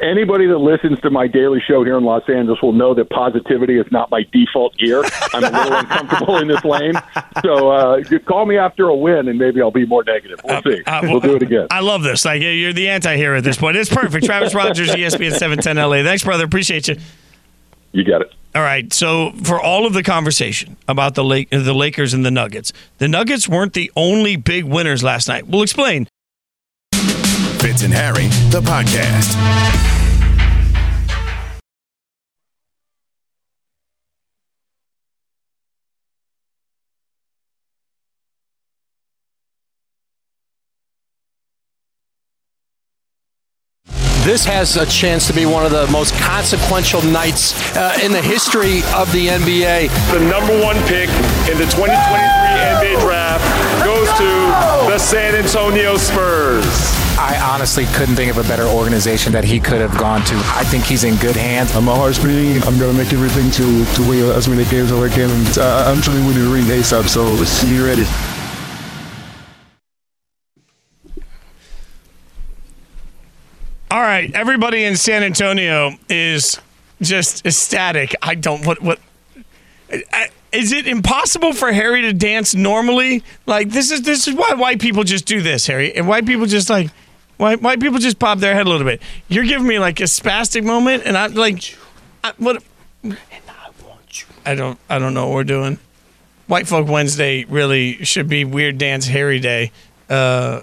[0.00, 3.78] anybody that listens to my daily show here in Los Angeles will know that positivity
[3.78, 5.04] is not my default gear.
[5.32, 6.94] I'm a little uncomfortable in this lane.
[7.42, 10.40] So uh, call me after a win, and maybe I'll be more negative.
[10.44, 10.82] We'll uh, see.
[10.84, 11.66] Uh, we'll do it again.
[11.70, 12.24] I love this.
[12.24, 13.76] Like you're the anti-hero at this point.
[13.76, 14.24] It's perfect.
[14.24, 16.02] Travis Rodgers, ESPN 710 LA.
[16.02, 16.44] Thanks, brother.
[16.44, 16.96] Appreciate you.
[17.92, 18.32] You got it.
[18.54, 18.92] All right.
[18.92, 23.08] So for all of the conversation about the Lake, the Lakers and the Nuggets, the
[23.08, 25.46] Nuggets weren't the only big winners last night.
[25.46, 26.07] We'll explain.
[27.78, 29.36] Fitz and Harry, the podcast.
[44.24, 48.20] This has a chance to be one of the most consequential nights uh, in the
[48.20, 49.88] history of the NBA.
[50.12, 51.08] The number one pick
[51.48, 57.07] in the 2023 NBA draft goes to the San Antonio Spurs.
[57.20, 60.36] I honestly couldn't think of a better organization that he could have gone to.
[60.36, 61.74] I think he's in good hands.
[61.74, 62.62] My heart's beating.
[62.62, 65.28] I'm going to make everything to, to win as many games as I can.
[65.28, 68.04] And uh, I'm trying to win the ring ASAP, so let's be ready.
[73.90, 76.60] All right, everybody in San Antonio is
[77.02, 78.14] just ecstatic.
[78.22, 79.00] I don't what what
[80.52, 83.24] is it impossible for Harry to dance normally?
[83.44, 86.46] Like this is this is why white people just do this, Harry, and white people
[86.46, 86.90] just like
[87.38, 89.00] white white people just pop their head a little bit.
[89.28, 91.76] You're giving me like a spastic moment, and I'm like,
[92.22, 92.62] I, what?
[94.44, 95.78] I don't I don't know what we're doing.
[96.46, 99.70] White Folk Wednesday really should be Weird Dance Harry Day.
[100.08, 100.62] Uh,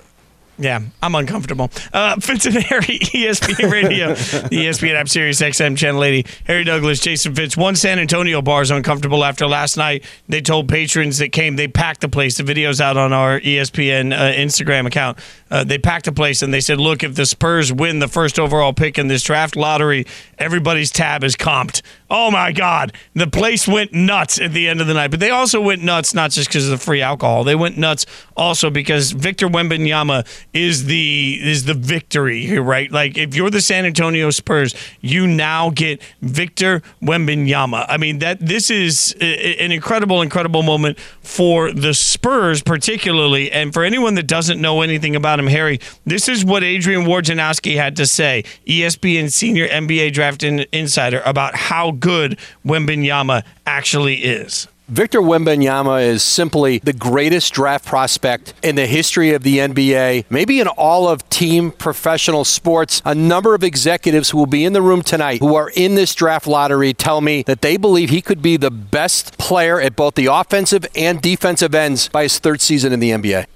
[0.58, 1.70] yeah, I'm uncomfortable.
[1.92, 6.30] Uh, Fitz and Harry, ESPN Radio, the ESPN app, Sirius XM, Channel 80.
[6.46, 7.58] Harry Douglas, Jason Fitz.
[7.58, 10.04] One San Antonio bar is uncomfortable after last night.
[10.30, 12.38] They told patrons that came, they packed the place.
[12.38, 15.20] The video's out on our ESPN uh, Instagram account.
[15.52, 18.40] Uh, they packed the place and they said, look, if the Spurs win the first
[18.40, 20.06] overall pick in this draft lottery,
[20.40, 21.82] everybody's tab is comped.
[22.10, 22.94] Oh my God.
[23.14, 25.12] The place went nuts at the end of the night.
[25.12, 27.44] But they also went nuts, not just because of the free alcohol.
[27.44, 32.90] They went nuts also because Victor Wembanyama is the is the victory here, right?
[32.90, 37.86] Like if you're the San Antonio Spurs, you now get Victor Wembanyama.
[37.90, 43.84] I mean that this is an incredible, incredible moment for the Spurs, particularly, and for
[43.84, 45.80] anyone that doesn't know anything about him, Harry.
[46.06, 51.92] This is what Adrian Wojnarowski had to say, ESPN senior NBA draft insider, about how
[51.92, 54.68] good Wembanyama actually is.
[54.88, 60.60] Victor Wembanyama is simply the greatest draft prospect in the history of the NBA, maybe
[60.60, 63.02] in all of team professional sports.
[63.04, 66.14] A number of executives who will be in the room tonight who are in this
[66.14, 70.14] draft lottery tell me that they believe he could be the best player at both
[70.14, 73.48] the offensive and defensive ends by his third season in the NBA.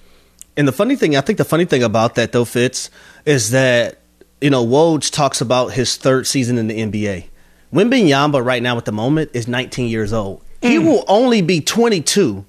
[0.57, 2.89] And the funny thing, I think the funny thing about that though, Fitz,
[3.27, 3.99] is that
[4.41, 7.25] you know Woj talks about his third season in the NBA.
[7.71, 10.43] Wembanyama right now at the moment is 19 years old.
[10.61, 10.69] Mm.
[10.69, 12.45] He will only be 22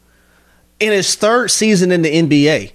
[0.81, 2.73] in his third season in the NBA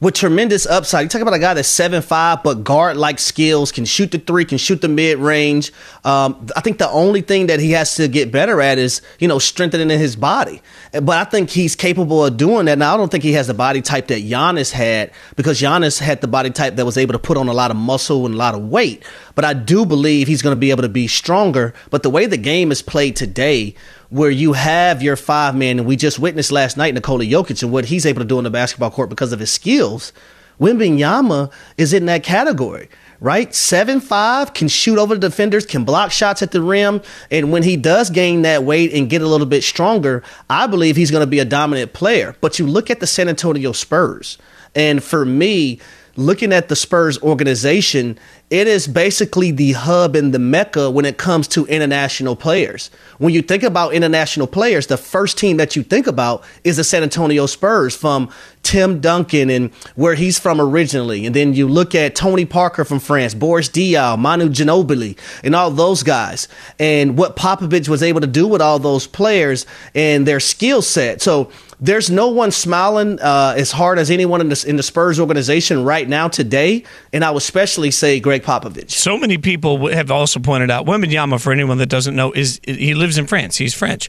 [0.00, 1.04] with tremendous upside.
[1.04, 4.18] You talk about a guy that's seven five, but guard like skills, can shoot the
[4.18, 5.72] three, can shoot the mid range.
[6.04, 9.28] Um, I think the only thing that he has to get better at is you
[9.28, 10.60] know strengthening his body.
[10.92, 12.78] But I think he's capable of doing that.
[12.78, 16.20] Now I don't think he has the body type that Giannis had because Giannis had
[16.20, 18.38] the body type that was able to put on a lot of muscle and a
[18.38, 19.02] lot of weight.
[19.36, 21.72] But I do believe he's going to be able to be stronger.
[21.90, 23.76] But the way the game is played today,
[24.08, 27.70] where you have your five man, and we just witnessed last night Nikola Jokic and
[27.70, 30.12] what he's able to do on the basketball court because of his skills.
[30.58, 32.88] Wembanyama is in that category,
[33.20, 33.54] right?
[33.54, 37.62] Seven five can shoot over the defenders, can block shots at the rim, and when
[37.62, 41.24] he does gain that weight and get a little bit stronger, I believe he's going
[41.24, 42.36] to be a dominant player.
[42.40, 44.38] But you look at the San Antonio Spurs,
[44.74, 45.78] and for me,
[46.16, 51.18] looking at the Spurs organization, it is basically the hub and the mecca when it
[51.18, 52.90] comes to international players.
[53.18, 56.84] When you think about international players, the first team that you think about is the
[56.84, 58.30] San Antonio Spurs from
[58.62, 63.00] Tim Duncan and where he's from originally, and then you look at Tony Parker from
[63.00, 66.46] France, Boris Diaw, Manu Ginobili, and all those guys,
[66.78, 71.20] and what Popovich was able to do with all those players and their skill set.
[71.20, 71.50] So
[71.80, 75.84] there's no one smiling uh, as hard as anyone in the, in the Spurs organization
[75.84, 78.90] right now today, and I would especially say Gregg Popovich.
[78.90, 82.94] So many people have also pointed out Wembanyama, for anyone that doesn't know, is he
[82.94, 83.56] lives in France.
[83.56, 84.08] He's French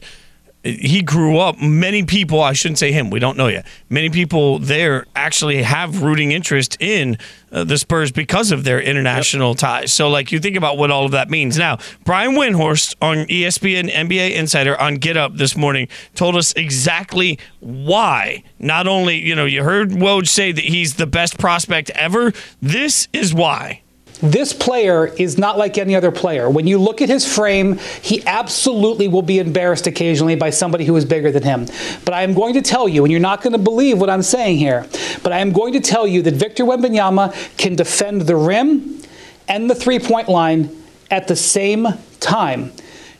[0.76, 1.60] he grew up.
[1.60, 3.66] Many people, I shouldn't say him, we don't know yet.
[3.88, 7.18] Many people there actually have rooting interest in
[7.50, 9.58] uh, the Spurs because of their international yep.
[9.58, 9.92] ties.
[9.92, 11.56] So, like, you think about what all of that means.
[11.56, 17.38] Now, Brian Windhorst on ESPN NBA Insider on Get Up this morning told us exactly
[17.60, 18.42] why.
[18.58, 22.32] Not only, you know, you heard Woj say that he's the best prospect ever.
[22.60, 23.82] This is why.
[24.20, 26.50] This player is not like any other player.
[26.50, 30.96] When you look at his frame, he absolutely will be embarrassed occasionally by somebody who
[30.96, 31.66] is bigger than him.
[32.04, 34.22] But I am going to tell you, and you're not going to believe what I'm
[34.22, 34.86] saying here,
[35.22, 39.02] but I am going to tell you that Victor Wembanyama can defend the rim
[39.46, 40.70] and the three point line
[41.10, 41.86] at the same
[42.20, 42.72] time.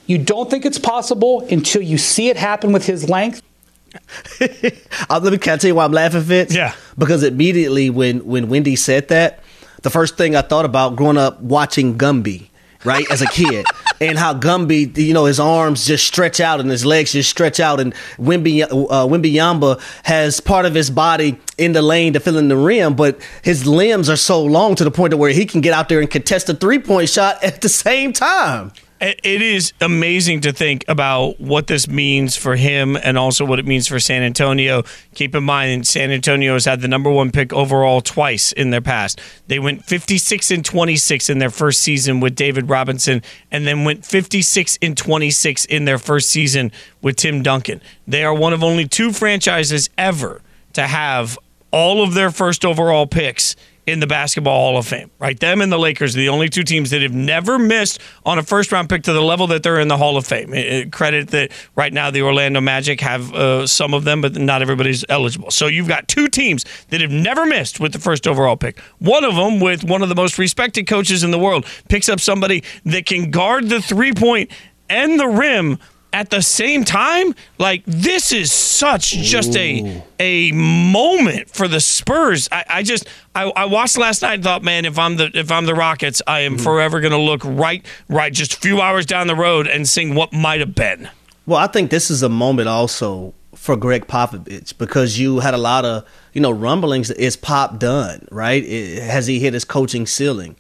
[0.07, 3.43] You don't think it's possible until you see it happen with his length.
[4.41, 6.55] Let me can I tell you why I'm laughing, Fitz?
[6.55, 6.75] Yeah.
[6.97, 9.43] Because immediately when when Windy said that,
[9.83, 12.49] the first thing I thought about growing up watching Gumby,
[12.85, 13.67] right, as a kid.
[14.01, 17.61] and how Gumby, you know, his arms just stretch out and his legs just stretch
[17.61, 18.69] out, and Wemby, uh,
[19.07, 23.21] Wembanyama has part of his body in the lane to fill in the rim, but
[23.43, 26.01] his limbs are so long to the point of where he can get out there
[26.01, 30.85] and contest a three point shot at the same time it is amazing to think
[30.89, 34.83] about what this means for him and also what it means for San Antonio.
[35.15, 38.81] Keep in mind, San Antonio has had the number one pick overall twice in their
[38.81, 39.21] past.
[39.47, 44.05] They went 56 and 26 in their first season with David Robinson, and then went
[44.05, 47.81] 56 and 26 in their first season with Tim Duncan.
[48.07, 50.43] They are one of only two franchises ever
[50.73, 51.39] to have
[51.71, 53.55] all of their first overall picks
[53.89, 55.39] in the Basketball Hall of Fame, right?
[55.41, 58.43] Them and the Lakers are the only two teams that have never missed on a
[58.43, 60.53] first round pick to the level that they're in the Hall of Fame.
[60.53, 64.61] It, credit that right now the Orlando Magic have uh, some of them, but not
[64.61, 65.51] everybody's eligible.
[65.51, 68.79] So you've got two teams that have never missed with the first overall pick.
[68.99, 72.21] One of them, with one of the most respected coaches in the world, picks up
[72.21, 74.51] somebody that can guard the three point
[74.91, 75.79] and the rim
[76.13, 82.49] at the same time, like this is such just a a moment for the Spurs.
[82.51, 85.51] I, I just I, I, watched last night and thought, man, if I'm the if
[85.51, 86.65] I'm the Rockets, I am mm-hmm.
[86.65, 90.33] forever gonna look right right just a few hours down the road and sing what
[90.33, 91.09] might have been.
[91.47, 95.59] Well, I think this is a moment also for Gregg Popovich because you had a
[95.59, 97.11] lot of you know rumblings.
[97.11, 98.27] Is Pop done?
[98.31, 98.65] Right?
[98.65, 100.57] It, has he hit his coaching ceiling?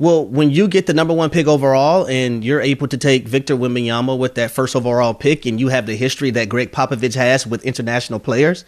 [0.00, 3.54] Well, when you get the number one pick overall and you're able to take Victor
[3.54, 7.46] Wembanyama with that first overall pick and you have the history that Gregg Popovich has
[7.46, 8.64] with international players,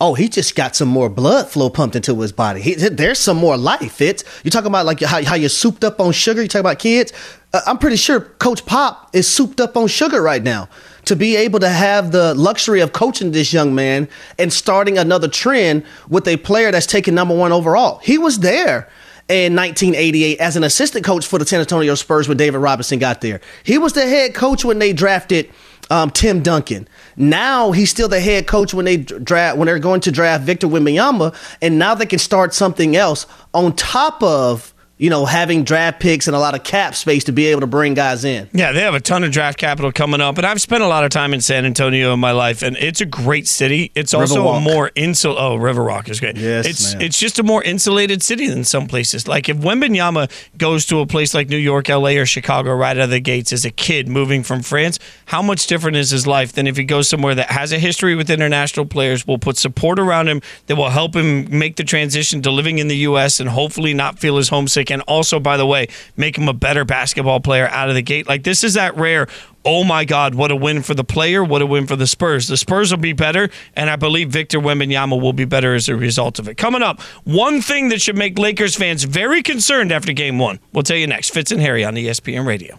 [0.00, 2.62] oh, he just got some more blood flow pumped into his body.
[2.62, 4.00] He, there's some more life.
[4.00, 6.40] It's you talking about like how, how you're souped up on sugar.
[6.40, 7.12] You talk about kids.
[7.52, 10.70] Uh, I'm pretty sure Coach Pop is souped up on sugar right now
[11.04, 15.28] to be able to have the luxury of coaching this young man and starting another
[15.28, 17.98] trend with a player that's taken number one overall.
[17.98, 18.88] He was there
[19.30, 23.20] in 1988 as an assistant coach for the San Antonio Spurs when David Robinson got
[23.20, 23.40] there.
[23.62, 25.48] He was the head coach when they drafted
[25.88, 26.88] um, Tim Duncan.
[27.16, 30.66] Now he's still the head coach when they draft when they're going to draft Victor
[30.66, 34.69] Wembanyama, and now they can start something else on top of
[35.00, 37.66] you know, having draft picks and a lot of cap space to be able to
[37.66, 38.46] bring guys in.
[38.52, 40.36] Yeah, they have a ton of draft capital coming up.
[40.36, 43.00] And I've spent a lot of time in San Antonio in my life, and it's
[43.00, 43.92] a great city.
[43.94, 45.36] It's also a more insul.
[45.38, 46.36] Oh, Riverwalk is great.
[46.36, 47.02] Yes, it's man.
[47.02, 49.26] it's just a more insulated city than some places.
[49.26, 53.04] Like if Wembanyama goes to a place like New York, L.A., or Chicago right out
[53.04, 56.52] of the gates as a kid moving from France, how much different is his life
[56.52, 59.98] than if he goes somewhere that has a history with international players, will put support
[59.98, 63.40] around him that will help him make the transition to living in the U.S.
[63.40, 66.84] and hopefully not feel as homesick and also, by the way, make him a better
[66.84, 68.28] basketball player out of the gate.
[68.28, 69.26] Like this is that rare.
[69.64, 71.44] Oh my God, what a win for the player!
[71.44, 72.48] What a win for the Spurs.
[72.48, 75.96] The Spurs will be better, and I believe Victor Wembanyama will be better as a
[75.96, 76.56] result of it.
[76.56, 80.60] Coming up, one thing that should make Lakers fans very concerned after Game One.
[80.72, 81.30] We'll tell you next.
[81.30, 82.78] Fitz and Harry on ESPN Radio.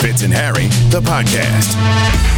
[0.00, 2.35] Fitz and Harry, the podcast.